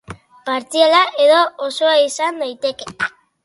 [0.47, 2.93] Partziala edo osoa izan daiteke.